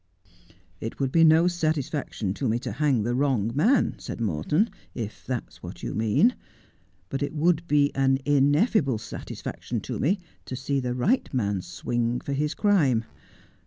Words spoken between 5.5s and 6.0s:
what you